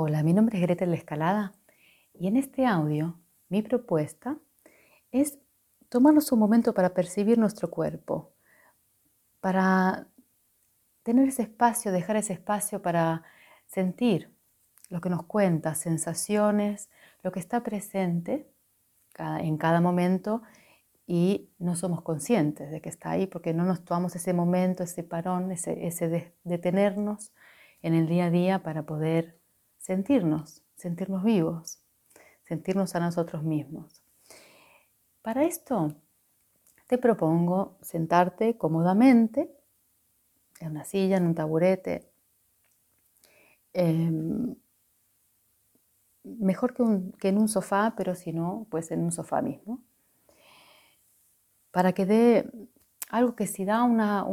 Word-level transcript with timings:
Hola, 0.00 0.22
mi 0.22 0.32
nombre 0.32 0.56
es 0.56 0.62
Gretel 0.62 0.94
Escalada 0.94 1.54
y 2.14 2.28
en 2.28 2.36
este 2.36 2.64
audio 2.66 3.18
mi 3.48 3.62
propuesta 3.62 4.38
es 5.10 5.40
tomarnos 5.88 6.30
un 6.30 6.38
momento 6.38 6.72
para 6.72 6.94
percibir 6.94 7.36
nuestro 7.36 7.68
cuerpo, 7.68 8.30
para 9.40 10.06
tener 11.02 11.26
ese 11.26 11.42
espacio, 11.42 11.90
dejar 11.90 12.14
ese 12.14 12.34
espacio 12.34 12.80
para 12.80 13.24
sentir 13.66 14.32
lo 14.88 15.00
que 15.00 15.10
nos 15.10 15.24
cuenta, 15.24 15.74
sensaciones, 15.74 16.90
lo 17.24 17.32
que 17.32 17.40
está 17.40 17.64
presente 17.64 18.48
en 19.18 19.56
cada 19.56 19.80
momento 19.80 20.42
y 21.08 21.50
no 21.58 21.74
somos 21.74 22.02
conscientes 22.02 22.70
de 22.70 22.80
que 22.80 22.88
está 22.88 23.10
ahí 23.10 23.26
porque 23.26 23.52
no 23.52 23.64
nos 23.64 23.84
tomamos 23.84 24.14
ese 24.14 24.32
momento, 24.32 24.84
ese 24.84 25.02
parón, 25.02 25.50
ese, 25.50 25.88
ese 25.88 26.36
detenernos 26.44 27.32
en 27.82 27.94
el 27.94 28.06
día 28.06 28.26
a 28.26 28.30
día 28.30 28.62
para 28.62 28.84
poder 28.84 29.37
sentirnos, 29.88 30.62
sentirnos 30.76 31.24
vivos, 31.24 31.78
sentirnos 32.44 32.94
a 32.94 33.00
nosotros 33.00 33.42
mismos. 33.42 34.02
Para 35.22 35.44
esto 35.44 35.94
te 36.86 36.98
propongo 36.98 37.78
sentarte 37.80 38.58
cómodamente 38.58 39.50
en 40.60 40.72
una 40.72 40.84
silla, 40.84 41.16
en 41.16 41.26
un 41.28 41.34
taburete, 41.34 42.06
em, 43.72 44.56
mejor 46.22 46.74
que, 46.74 47.28
en 47.28 47.38
un 47.38 47.48
sofá, 47.48 47.94
pero 47.96 48.14
si 48.14 48.34
no, 48.34 48.66
pues 48.68 48.90
en 48.90 49.00
un 49.00 49.10
sofá 49.10 49.40
mismo, 49.40 49.80
para 51.70 51.94
que 51.94 52.04
dé 52.04 52.50
algo 53.08 53.34
que 53.34 53.46
si 53.46 53.64
da 53.64 53.84
una, 53.84 54.26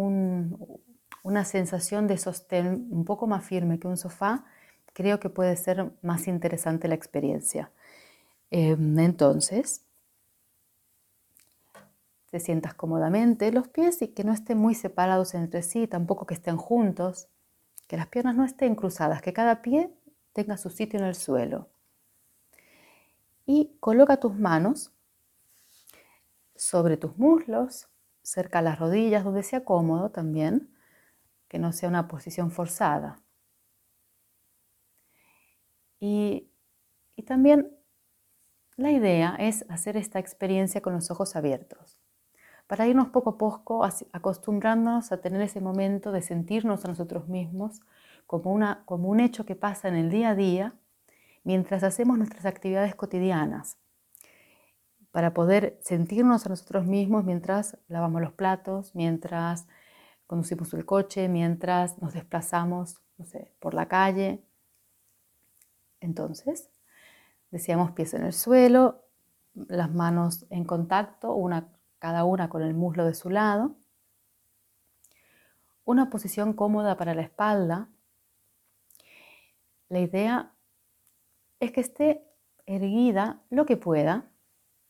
una 1.23 1.45
sensación 1.45 2.07
de 2.07 2.17
sostén 2.17 2.89
un 2.91 3.05
poco 3.05 3.25
más 3.25 3.45
firme 3.45 3.79
que 3.79 3.87
un 3.87 3.95
sofá, 3.95 4.43
creo 4.95 5.19
que 5.19 5.29
puede 5.29 5.57
ser 5.57 5.91
más 6.01 6.27
interesante 6.27 6.87
la 6.87 6.95
experiencia. 6.95 7.69
Em, 8.49 8.97
entonces, 8.97 9.83
te 12.31 12.39
sientas 12.39 12.73
cómodamente, 12.73 13.51
los 13.51 13.67
pies 13.67 14.01
y 14.01 14.07
que 14.07 14.23
no 14.23 14.31
estén 14.31 14.57
muy 14.57 14.73
separados 14.73 15.33
entre 15.35 15.63
sí, 15.63 15.85
tampoco 15.85 16.25
que 16.25 16.33
estén 16.33 16.55
juntos, 16.55 17.27
que 17.87 17.97
las 17.97 18.07
piernas 18.07 18.35
no 18.35 18.45
estén 18.45 18.75
cruzadas, 18.75 19.21
que 19.21 19.33
cada 19.33 19.61
pie 19.61 19.93
tenga 20.31 20.55
su 20.55 20.69
sitio 20.69 20.97
en 20.99 21.05
el 21.05 21.15
suelo. 21.15 21.67
Y 23.45 23.75
coloca 23.81 24.17
tus 24.17 24.33
manos 24.33 24.93
sobre 26.55 26.95
tus 26.95 27.17
muslos, 27.17 27.89
cerca 28.23 28.59
a 28.59 28.61
las 28.61 28.79
rodillas, 28.79 29.25
donde 29.25 29.43
sea 29.43 29.65
cómodo 29.65 30.09
también, 30.09 30.73
que 31.49 31.59
no 31.59 31.73
sea 31.73 31.89
una 31.89 32.07
posición 32.07 32.49
forzada. 32.49 33.19
Y, 36.05 36.51
también 37.25 37.75
la 38.77 38.91
idea 38.91 39.35
es 39.39 39.65
hacer 39.69 39.97
esta 39.97 40.19
experiencia 40.19 40.79
con 40.79 40.93
los 40.93 41.09
ojos 41.09 41.35
abiertos, 41.35 41.99
para 42.67 42.85
irnos 42.85 43.09
poco 43.09 43.31
a 43.31 43.37
poco 43.39 43.83
acostumbrándonos 44.11 45.11
a 45.11 45.21
tener 45.21 45.41
ese 45.41 45.61
momento 45.61 46.11
de 46.11 46.21
sentirnos 46.21 46.85
a 46.85 46.89
nosotros 46.89 47.27
mismos 47.27 47.81
como, 48.27 48.51
una, 48.51 48.83
como 48.85 49.09
un 49.09 49.19
hecho 49.19 49.47
que 49.47 49.55
pasa 49.55 49.87
en 49.87 49.95
el 49.95 50.11
día 50.11 50.29
a 50.29 50.35
día 50.35 50.75
mientras 51.43 51.83
hacemos 51.83 52.19
nuestras 52.19 52.45
actividades 52.45 52.93
cotidianas, 52.93 53.77
para 55.09 55.33
poder 55.33 55.79
sentirnos 55.81 56.45
a 56.45 56.49
nosotros 56.49 56.85
mismos 56.85 57.23
mientras 57.23 57.79
lavamos 57.87 58.21
los 58.21 58.33
platos, 58.33 58.93
mientras 58.93 59.67
conducimos 60.27 60.71
el 60.75 60.85
coche, 60.85 61.29
mientras 61.29 61.99
nos 61.99 62.13
desplazamos 62.13 63.01
por 63.59 63.73
la 63.73 63.87
calle, 63.87 64.43
entonces, 66.05 66.69
decíamos 67.51 67.91
pies 67.91 68.13
en 68.13 68.23
el 68.23 68.33
suelo, 68.33 69.03
las 69.55 69.91
manos 69.91 70.45
en 70.49 70.63
contacto, 70.63 71.33
una, 71.33 71.67
cada 71.99 72.23
una 72.23 72.49
con 72.49 72.61
el 72.61 72.73
muslo 72.73 73.05
de 73.05 73.13
su 73.13 73.29
lado. 73.29 73.75
Una 75.83 76.09
posición 76.09 76.53
cómoda 76.53 76.97
para 76.97 77.13
la 77.13 77.21
espalda. 77.21 77.89
La 79.89 79.99
idea 79.99 80.51
es 81.59 81.71
que 81.71 81.81
esté 81.81 82.23
erguida 82.65 83.41
lo 83.49 83.65
que 83.65 83.77
pueda. 83.77 84.29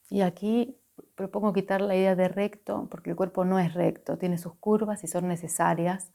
Y 0.09 0.21
aquí 0.21 0.77
propongo 1.15 1.53
quitar 1.53 1.81
la 1.81 1.95
idea 1.95 2.15
de 2.15 2.27
recto, 2.27 2.87
porque 2.89 3.09
el 3.09 3.15
cuerpo 3.15 3.45
no 3.45 3.59
es 3.59 3.73
recto, 3.73 4.17
tiene 4.17 4.37
sus 4.37 4.55
curvas 4.55 5.03
y 5.03 5.07
son 5.07 5.27
necesarias 5.27 6.11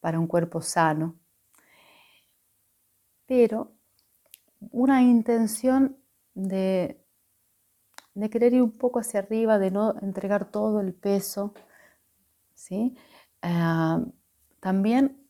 para 0.00 0.18
un 0.18 0.26
cuerpo 0.26 0.60
sano. 0.60 1.16
Pero 3.26 3.72
una 4.72 5.02
intención 5.02 5.96
de, 6.34 7.00
de 8.14 8.30
querer 8.30 8.54
ir 8.54 8.62
un 8.62 8.72
poco 8.72 9.00
hacia 9.00 9.20
arriba, 9.20 9.58
de 9.58 9.70
no 9.70 9.94
entregar 10.02 10.50
todo 10.50 10.80
el 10.80 10.94
peso. 10.94 11.54
¿sí? 12.54 12.96
Ah, 13.42 14.00
también 14.60 15.28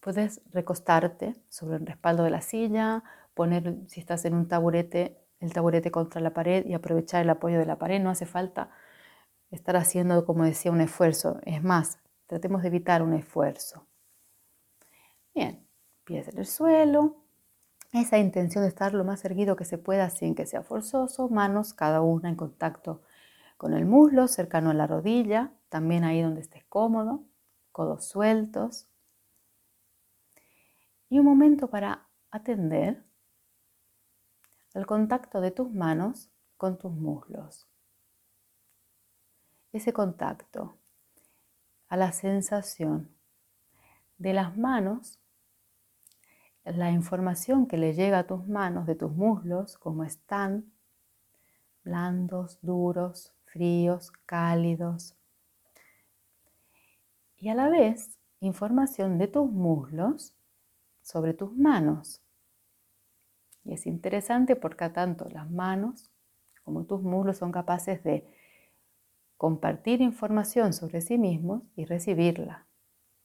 puedes 0.00 0.40
recostarte 0.52 1.36
sobre 1.48 1.76
el 1.76 1.86
respaldo 1.86 2.24
de 2.24 2.30
la 2.30 2.42
silla, 2.42 3.04
poner, 3.34 3.76
si 3.88 4.00
estás 4.00 4.24
en 4.24 4.34
un 4.34 4.48
taburete, 4.48 5.18
el 5.40 5.52
taburete 5.52 5.90
contra 5.90 6.20
la 6.20 6.34
pared 6.34 6.66
y 6.66 6.74
aprovechar 6.74 7.22
el 7.22 7.30
apoyo 7.30 7.58
de 7.58 7.66
la 7.66 7.78
pared. 7.78 8.00
No 8.00 8.10
hace 8.10 8.26
falta 8.26 8.70
estar 9.50 9.76
haciendo, 9.76 10.24
como 10.26 10.44
decía, 10.44 10.72
un 10.72 10.80
esfuerzo. 10.80 11.40
Es 11.44 11.62
más, 11.62 11.98
tratemos 12.26 12.62
de 12.62 12.68
evitar 12.68 13.02
un 13.02 13.14
esfuerzo. 13.14 13.86
Bien, 15.34 15.66
pies 16.04 16.28
en 16.28 16.38
el 16.38 16.46
suelo, 16.46 17.21
esa 17.92 18.18
intención 18.18 18.64
de 18.64 18.68
estar 18.68 18.94
lo 18.94 19.04
más 19.04 19.24
erguido 19.24 19.56
que 19.56 19.64
se 19.64 19.78
pueda 19.78 20.08
sin 20.10 20.34
que 20.34 20.46
sea 20.46 20.62
forzoso, 20.62 21.28
manos 21.28 21.74
cada 21.74 22.00
una 22.00 22.30
en 22.30 22.36
contacto 22.36 23.02
con 23.58 23.74
el 23.74 23.84
muslo, 23.84 24.28
cercano 24.28 24.70
a 24.70 24.74
la 24.74 24.86
rodilla, 24.86 25.52
también 25.68 26.02
ahí 26.04 26.22
donde 26.22 26.40
estés 26.40 26.64
cómodo, 26.64 27.24
codos 27.70 28.06
sueltos. 28.06 28.88
Y 31.08 31.18
un 31.18 31.26
momento 31.26 31.68
para 31.68 32.08
atender 32.30 33.04
al 34.74 34.86
contacto 34.86 35.40
de 35.40 35.50
tus 35.50 35.70
manos 35.70 36.30
con 36.56 36.78
tus 36.78 36.92
muslos. 36.92 37.68
Ese 39.72 39.92
contacto, 39.92 40.76
a 41.88 41.96
la 41.96 42.12
sensación 42.12 43.10
de 44.16 44.32
las 44.32 44.56
manos 44.56 45.21
la 46.64 46.90
información 46.90 47.66
que 47.66 47.76
le 47.76 47.94
llega 47.94 48.20
a 48.20 48.26
tus 48.26 48.46
manos 48.46 48.86
de 48.86 48.94
tus 48.94 49.12
muslos, 49.12 49.78
como 49.78 50.04
están, 50.04 50.72
blandos, 51.84 52.58
duros, 52.62 53.34
fríos, 53.46 54.12
cálidos. 54.26 55.16
Y 57.36 57.48
a 57.48 57.54
la 57.54 57.68
vez, 57.68 58.18
información 58.40 59.18
de 59.18 59.26
tus 59.28 59.50
muslos 59.50 60.34
sobre 61.02 61.34
tus 61.34 61.52
manos. 61.56 62.22
Y 63.64 63.74
es 63.74 63.86
interesante 63.86 64.56
porque 64.56 64.88
tanto 64.90 65.28
las 65.28 65.50
manos 65.50 66.10
como 66.64 66.84
tus 66.84 67.02
muslos 67.02 67.38
son 67.38 67.50
capaces 67.50 68.02
de 68.04 68.24
compartir 69.36 70.00
información 70.00 70.72
sobre 70.72 71.00
sí 71.00 71.18
mismos 71.18 71.62
y 71.74 71.84
recibirla, 71.84 72.66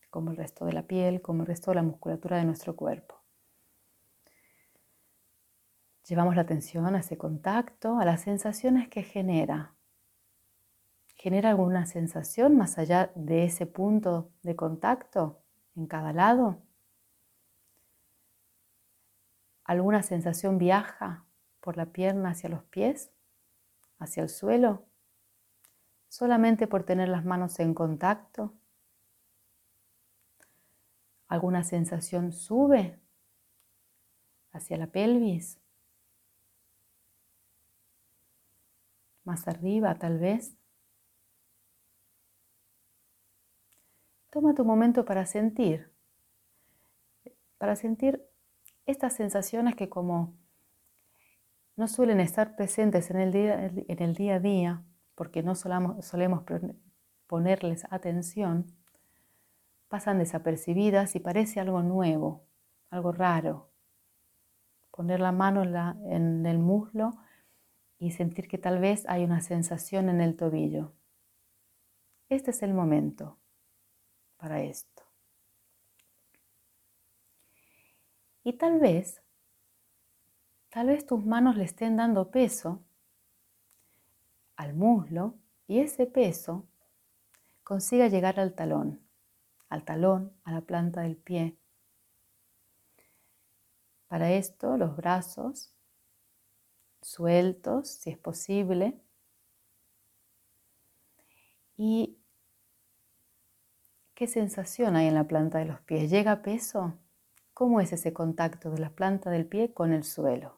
como 0.09 0.31
el 0.31 0.37
resto 0.37 0.65
de 0.65 0.73
la 0.73 0.83
piel, 0.83 1.21
como 1.21 1.43
el 1.43 1.47
resto 1.47 1.69
de 1.71 1.75
la 1.75 1.83
musculatura 1.83 2.37
de 2.37 2.45
nuestro 2.45 2.75
cuerpo. 2.75 3.16
Llevamos 6.07 6.37
la 6.37 6.43
atención 6.43 6.95
a 6.95 6.99
ese 6.99 7.17
contacto, 7.17 7.99
a 7.99 8.05
las 8.05 8.21
sensaciones 8.21 8.87
que 8.87 9.03
genera. 9.03 9.75
¿Genera 11.15 11.49
alguna 11.49 11.85
sensación 11.85 12.55
más 12.55 12.77
allá 12.77 13.11
de 13.15 13.43
ese 13.43 13.65
punto 13.65 14.31
de 14.41 14.55
contacto 14.55 15.43
en 15.75 15.85
cada 15.85 16.13
lado? 16.13 16.61
¿Alguna 19.65 20.01
sensación 20.01 20.57
viaja 20.57 21.25
por 21.59 21.75
la 21.75 21.87
pierna 21.87 22.29
hacia 22.29 22.47
los 22.47 22.63
pies, 22.63 23.11
hacia 23.99 24.23
el 24.23 24.29
suelo? 24.29 24.85
¿Solamente 26.07 26.67
por 26.67 26.85
tener 26.85 27.09
las 27.09 27.25
manos 27.25 27.59
en 27.59 27.73
contacto? 27.73 28.53
¿Alguna 31.27 31.65
sensación 31.65 32.31
sube 32.31 32.97
hacia 34.53 34.77
la 34.77 34.87
pelvis? 34.87 35.59
Más 39.27 39.47
arriba 39.47 39.93
tal 39.95 40.17
vez. 40.17 40.57
Toma 44.31 44.55
tu 44.55 44.65
momento 44.65 45.05
para 45.05 45.25
sentir, 45.25 45.91
para 47.57 47.75
sentir 47.75 48.23
estas 48.85 49.13
sensaciones 49.13 49.75
que 49.75 49.89
como 49.89 50.33
no 51.75 51.87
suelen 51.87 52.19
estar 52.19 52.55
presentes 52.55 53.11
en 53.11 53.17
el 53.17 53.31
día, 53.31 53.65
en 53.65 54.01
el 54.01 54.15
día 54.15 54.35
a 54.35 54.39
día, 54.39 54.83
porque 55.13 55.43
no 55.43 55.55
solemos 55.55 56.43
ponerles 57.27 57.85
atención, 57.91 58.65
pasan 59.89 60.19
desapercibidas 60.19 61.15
y 61.15 61.19
parece 61.19 61.59
algo 61.59 61.83
nuevo, 61.83 62.45
algo 62.89 63.11
raro. 63.11 63.69
poner 64.91 65.19
la 65.19 65.31
mano 65.31 65.63
en, 65.63 66.45
el 66.45 66.57
muslo 66.57 67.11
y 67.99 68.11
sentir 68.11 68.47
que 68.47 68.57
tal 68.57 68.79
vez 68.79 69.05
hay 69.07 69.23
una 69.23 69.41
sensación 69.41 70.09
en 70.09 70.21
el 70.21 70.35
tobillo. 70.35 70.93
Este 72.29 72.51
es 72.51 72.61
el 72.61 72.73
momento 72.73 73.37
para 74.37 74.61
esto. 74.61 75.03
Y 78.43 78.53
tal 78.53 78.79
vez, 78.79 79.21
tal 80.69 80.87
vez 80.87 81.05
tus 81.05 81.25
manos 81.25 81.57
le 81.57 81.63
estén 81.63 81.97
dando 81.97 82.31
peso 82.31 82.81
al 84.55 84.73
muslo 84.73 85.35
y 85.67 85.79
ese 85.79 86.05
peso 86.05 86.65
consiga 87.63 88.07
llegar 88.07 88.39
al 88.39 88.53
talón, 88.53 89.01
al 89.69 89.83
talón, 89.83 90.31
a 90.43 90.51
la 90.51 90.61
planta 90.61 91.01
del 91.01 91.17
pie. 91.17 91.57
Para 94.07 94.31
esto 94.31 94.77
los 94.77 94.95
brazos 94.95 95.73
sueltos, 97.01 97.89
si 97.89 98.09
es 98.09 98.17
posible. 98.17 98.99
¿Y 101.77 102.17
qué 104.15 104.27
sensación 104.27 104.95
hay 104.95 105.07
en 105.07 105.13
la 105.13 105.25
planta 105.25 105.59
de 105.59 105.65
los 105.65 105.79
pies? 105.81 106.09
¿Llega 106.09 106.41
peso? 106.41 106.95
¿Cómo 107.53 107.81
es 107.81 107.93
ese 107.93 108.13
contacto 108.13 108.71
de 108.71 108.79
la 108.79 108.89
planta 108.89 109.29
del 109.29 109.45
pie 109.45 109.73
con 109.73 109.93
el 109.93 110.03
suelo? 110.03 110.57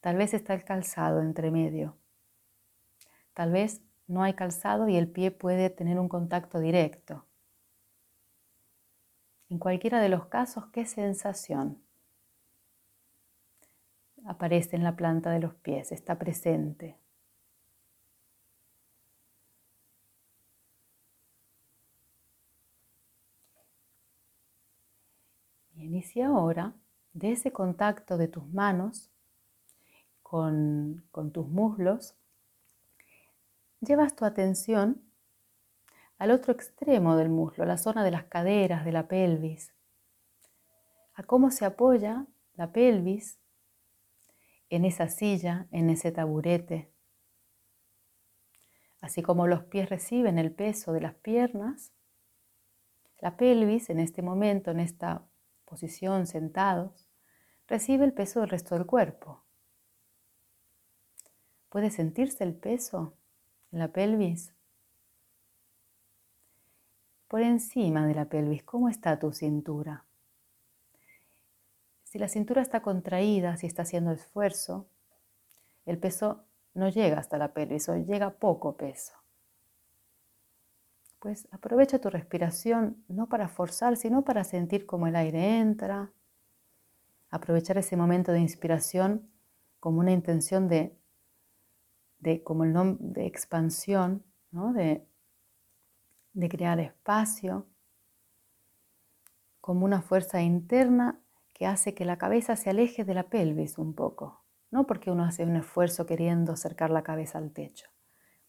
Tal 0.00 0.16
vez 0.16 0.34
está 0.34 0.54
el 0.54 0.64
calzado 0.64 1.20
entre 1.20 1.50
medio. 1.50 1.96
Tal 3.32 3.52
vez 3.52 3.80
no 4.06 4.22
hay 4.22 4.34
calzado 4.34 4.88
y 4.88 4.96
el 4.96 5.08
pie 5.08 5.30
puede 5.30 5.70
tener 5.70 5.98
un 5.98 6.08
contacto 6.08 6.60
directo. 6.60 7.24
En 9.48 9.58
cualquiera 9.58 10.00
de 10.00 10.08
los 10.08 10.26
casos, 10.26 10.66
¿qué 10.72 10.84
sensación 10.84 11.83
aparece 14.24 14.76
en 14.76 14.84
la 14.84 14.96
planta 14.96 15.30
de 15.30 15.40
los 15.40 15.54
pies? 15.54 15.92
Está 15.92 16.18
presente. 16.18 16.96
Bien, 25.72 25.94
y 25.94 26.02
si 26.02 26.20
ahora 26.20 26.74
de 27.12 27.32
ese 27.32 27.52
contacto 27.52 28.16
de 28.16 28.28
tus 28.28 28.46
manos 28.46 29.10
con, 30.22 31.04
con 31.10 31.30
tus 31.32 31.48
muslos, 31.48 32.14
llevas 33.80 34.16
tu 34.16 34.24
atención 34.24 35.02
al 36.18 36.30
otro 36.30 36.52
extremo 36.52 37.16
del 37.16 37.28
muslo, 37.28 37.64
la 37.64 37.76
zona 37.76 38.04
de 38.04 38.10
las 38.10 38.24
caderas, 38.24 38.84
de 38.84 38.92
la 38.92 39.08
pelvis, 39.08 39.74
a 41.14 41.22
cómo 41.22 41.50
se 41.50 41.64
apoya 41.64 42.26
la 42.56 42.72
pelvis 42.72 43.38
en 44.70 44.84
esa 44.84 45.08
silla, 45.08 45.66
en 45.70 45.90
ese 45.90 46.12
taburete, 46.12 46.90
así 49.00 49.22
como 49.22 49.46
los 49.46 49.64
pies 49.64 49.88
reciben 49.90 50.38
el 50.38 50.52
peso 50.52 50.92
de 50.92 51.00
las 51.00 51.14
piernas, 51.14 51.92
la 53.20 53.36
pelvis 53.36 53.90
en 53.90 54.00
este 54.00 54.22
momento, 54.22 54.70
en 54.70 54.80
esta 54.80 55.26
posición 55.64 56.26
sentados, 56.26 57.08
recibe 57.66 58.04
el 58.04 58.12
peso 58.12 58.40
del 58.40 58.50
resto 58.50 58.74
del 58.74 58.86
cuerpo. 58.86 59.44
¿Puede 61.68 61.90
sentirse 61.90 62.44
el 62.44 62.54
peso 62.54 63.16
la 63.74 63.88
pelvis. 63.88 64.54
Por 67.26 67.42
encima 67.42 68.06
de 68.06 68.14
la 68.14 68.26
pelvis, 68.26 68.62
¿cómo 68.62 68.88
está 68.88 69.18
tu 69.18 69.32
cintura? 69.32 70.04
Si 72.14 72.20
la 72.20 72.28
cintura 72.28 72.62
está 72.62 72.80
contraída, 72.80 73.56
si 73.56 73.66
está 73.66 73.82
haciendo 73.82 74.12
esfuerzo, 74.12 74.86
el 75.84 75.98
peso 75.98 76.44
no 76.72 76.88
llega 76.88 77.18
hasta 77.18 77.38
la 77.38 77.52
pelvis 77.52 77.88
o 77.88 77.96
llega 77.96 78.38
poco 78.38 78.76
peso. 78.76 79.14
Pues 81.18 81.48
aprovecha 81.50 81.98
tu 81.98 82.10
respiración 82.10 83.02
no 83.08 83.28
para 83.28 83.48
forzar, 83.48 83.96
sino 83.96 84.22
para 84.22 84.44
sentir 84.44 84.86
cómo 84.86 85.08
el 85.08 85.16
aire 85.16 85.58
entra. 85.58 86.12
Aprovechar 87.30 87.78
ese 87.78 87.96
momento 87.96 88.30
de 88.30 88.38
inspiración 88.38 89.28
como 89.80 89.98
una 89.98 90.12
intención 90.12 90.68
de 90.68 90.96
de, 92.20 92.44
como 92.44 92.62
el 92.62 92.74
de 93.00 93.26
expansión, 93.26 94.22
de, 94.52 95.04
de 96.32 96.48
crear 96.48 96.78
espacio, 96.78 97.66
como 99.60 99.84
una 99.84 100.00
fuerza 100.00 100.40
interna 100.42 101.18
que 101.54 101.66
hace 101.66 101.94
que 101.94 102.04
la 102.04 102.18
cabeza 102.18 102.56
se 102.56 102.68
aleje 102.68 103.04
de 103.04 103.14
la 103.14 103.30
pelvis 103.30 103.78
un 103.78 103.94
poco, 103.94 104.44
no 104.70 104.86
porque 104.86 105.10
uno 105.10 105.24
hace 105.24 105.44
un 105.44 105.56
esfuerzo 105.56 106.04
queriendo 106.04 106.52
acercar 106.52 106.90
la 106.90 107.02
cabeza 107.02 107.38
al 107.38 107.52
techo, 107.52 107.88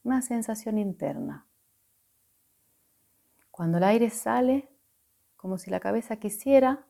una 0.04 0.22
sensación 0.22 0.78
interna. 0.78 1.48
Cuando 3.52 3.78
el 3.78 3.86
aire 3.86 4.10
sale, 4.10 4.70
como 5.38 5.58
si 5.58 5.70
la 5.70 5.80
cabeza 5.80 6.18
quisiera 6.18 6.86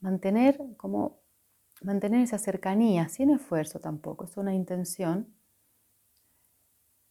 mantener 0.00 0.60
como 0.76 1.22
mantener 1.82 2.20
esa 2.20 2.38
cercanía 2.38 3.08
sin 3.08 3.30
esfuerzo 3.30 3.80
tampoco, 3.80 4.24
es 4.24 4.36
una 4.36 4.54
intención 4.54 5.34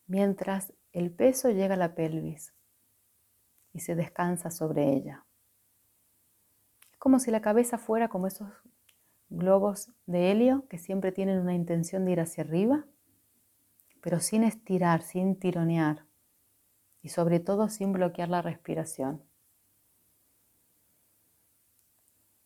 mientras 0.07 0.73
el 0.91 1.11
peso 1.11 1.49
llega 1.49 1.75
a 1.75 1.77
la 1.77 1.95
pelvis 1.95 2.53
y 3.73 3.79
se 3.79 3.95
descansa 3.95 4.51
sobre 4.51 4.93
ella. 4.93 5.25
Como 7.01 7.17
si 7.17 7.31
la 7.31 7.41
cabeza 7.41 7.79
fuera 7.79 8.09
como 8.09 8.27
esos 8.27 8.47
globos 9.29 9.89
de 10.05 10.29
helio 10.29 10.67
que 10.69 10.77
siempre 10.77 11.11
tienen 11.11 11.39
una 11.39 11.55
intención 11.55 12.05
de 12.05 12.11
ir 12.11 12.19
hacia 12.19 12.43
arriba, 12.43 12.85
pero 14.01 14.19
sin 14.19 14.43
estirar, 14.43 15.01
sin 15.01 15.35
tironear 15.35 16.05
y 17.01 17.09
sobre 17.09 17.39
todo 17.39 17.69
sin 17.69 17.91
bloquear 17.91 18.29
la 18.29 18.43
respiración. 18.43 19.23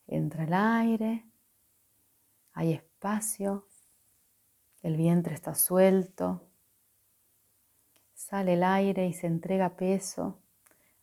Entra 0.08 0.46
el 0.46 0.54
aire, 0.54 1.26
hay 2.54 2.72
espacio, 2.72 3.68
el 4.84 4.96
vientre 4.96 5.34
está 5.34 5.54
suelto, 5.54 6.48
Sale 8.14 8.54
el 8.54 8.64
aire 8.64 9.06
y 9.06 9.14
se 9.14 9.28
entrega 9.28 9.76
peso 9.76 10.40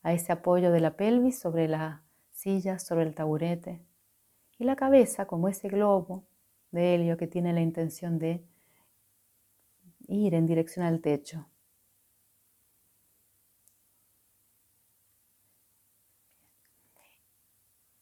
a 0.02 0.14
ese 0.14 0.32
apoyo 0.32 0.72
de 0.72 0.80
la 0.80 0.96
pelvis 0.96 1.38
sobre 1.38 1.68
la 1.68 2.01
silla, 2.42 2.78
sobre 2.78 3.04
el 3.04 3.14
taburete. 3.14 3.80
Y 4.58 4.64
la 4.64 4.74
cabeza 4.74 5.26
como 5.26 5.48
ese 5.48 5.68
globo 5.68 6.24
de 6.72 6.94
helio 6.94 7.16
que 7.16 7.28
tiene 7.28 7.52
la 7.52 7.60
intención 7.60 8.18
de 8.18 8.44
ir 10.08 10.34
en 10.34 10.46
dirección 10.46 10.84
al 10.84 11.00
techo. 11.00 11.46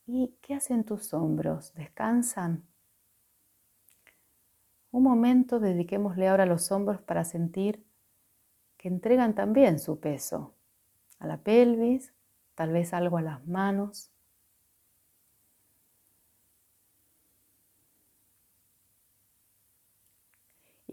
¿Y 0.07 0.35
qué 0.41 0.55
hacen 0.55 0.85
tus 0.85 1.13
hombros? 1.13 1.75
¿Descansan? 1.75 2.65
Un 4.91 5.03
momento 5.03 5.61
dediquémosle 5.61 6.29
ahora 6.29 6.45
a 6.45 6.47
los 6.47 6.73
hombros 6.73 7.01
para 7.03 7.25
sentir 7.25 7.85
que 8.77 8.89
entregan 8.89 9.35
también 9.35 9.79
su 9.79 10.01
peso 10.01 10.55
a 11.19 11.27
la 11.27 11.37
pelvis, 11.37 12.15
tal 12.55 12.73
vez 12.73 12.95
algo 12.95 13.19
a 13.19 13.23
las 13.23 13.47
manos. 13.47 14.11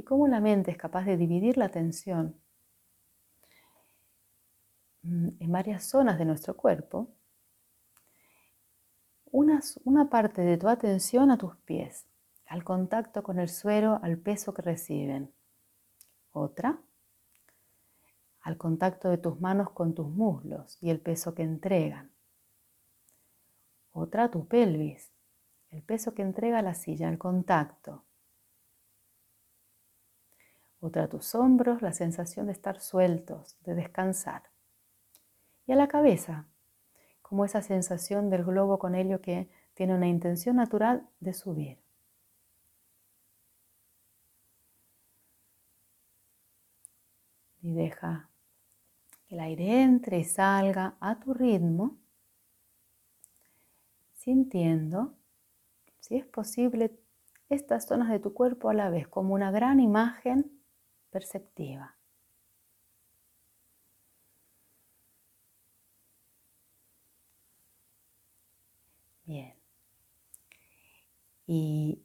Cómo 0.07 0.27
la 0.29 0.39
mente 0.39 0.71
es 0.71 0.77
capaz 0.77 1.03
de 1.03 1.17
dividir 1.17 1.57
la 1.57 1.65
atención 1.65 2.39
mm, 5.03 5.29
en 5.39 5.51
varias 5.51 5.83
zonas 5.83 6.17
de 6.17 6.23
nuestro 6.23 6.55
cuerpo, 6.55 7.09
una, 9.31 9.59
una 9.83 10.09
parte 10.09 10.43
de 10.43 10.57
tu 10.57 10.69
atención 10.69 11.29
a 11.29 11.37
tus 11.37 11.57
pies, 11.57 12.05
al 12.47 12.63
contacto 12.63 13.21
con 13.21 13.37
el 13.37 13.49
suelo, 13.49 13.99
al 14.01 14.17
peso 14.17 14.53
que 14.53 14.61
reciben. 14.61 15.33
Otra 16.31 16.79
al 18.47 18.57
contacto 18.57 19.09
de 19.09 19.17
tus 19.17 19.41
manos 19.41 19.71
con 19.71 19.93
tus 19.93 20.07
muslos 20.07 20.77
y 20.79 20.89
el 20.89 21.01
peso 21.01 21.35
que 21.35 21.43
entregan. 21.43 22.11
Otra 23.91 24.31
tu 24.31 24.47
pelvis, 24.47 25.11
el 25.69 25.83
peso 25.83 26.13
que 26.13 26.21
entrega 26.21 26.61
la 26.61 26.73
silla, 26.73 27.09
el 27.09 27.17
contacto. 27.17 28.06
Otra 30.87 31.09
tus 31.09 31.35
hombros, 31.35 31.81
la 31.81 31.91
sensación 31.91 32.45
de 32.45 32.53
estar 32.53 32.79
sueltos, 32.79 33.57
de 33.65 33.75
descansar. 33.75 34.43
Y 35.65 35.73
a 35.73 35.75
la 35.75 35.89
cabeza, 35.89 36.45
como 37.21 37.43
esa 37.43 37.61
sensación 37.61 38.29
del 38.29 38.45
globo 38.45 38.79
con 38.79 38.95
helio 38.95 39.19
que 39.19 39.49
tiene 39.73 39.93
una 39.93 40.07
intención 40.07 40.55
natural 40.55 41.05
de 41.19 41.33
subir. 41.33 41.77
Y 47.61 47.73
deja 47.73 48.29
que 49.27 49.35
el 49.35 49.41
aire 49.41 49.81
entre 49.81 50.19
y 50.19 50.23
salga 50.23 50.95
a 51.01 51.19
tu 51.19 51.33
ritmo, 51.33 51.97
sintiendo 54.13 55.13
si 55.99 56.15
es 56.15 56.25
posible, 56.25 56.97
estas 57.49 57.87
zonas 57.87 58.09
de 58.09 58.19
tu 58.19 58.33
cuerpo 58.33 58.69
a 58.69 58.73
la 58.73 58.89
vez 58.89 59.05
como 59.09 59.33
una 59.33 59.51
gran 59.51 59.81
imagen 59.81 60.56
perceptiva. 61.17 61.95
Bien. 69.25 69.55
Y, 71.47 72.03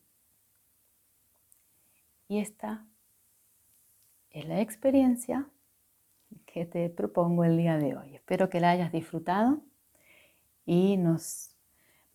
y 2.27 2.39
esta 2.39 2.87
es 4.31 4.47
la 4.47 4.63
experiencia 4.63 5.47
que 6.47 6.65
te 6.65 6.89
propongo 6.89 7.45
el 7.45 7.59
día 7.59 7.77
de 7.77 7.95
hoy. 7.95 8.15
Espero 8.15 8.49
que 8.49 8.61
la 8.61 8.71
hayas 8.71 8.93
disfrutado 8.93 9.61
y 10.65 10.97
nos, 10.97 11.55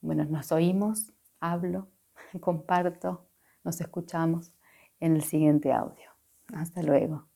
bueno, 0.02 0.26
nos 0.26 0.52
oímos, 0.52 1.14
hablo, 1.40 1.90
comparto, 2.42 3.28
nos 3.64 3.80
escuchamos 3.82 4.52
en 5.00 5.16
el 5.16 5.22
siguiente 5.22 5.72
audio. 5.72 6.17
Hasta 6.54 6.82
luego. 6.84 7.30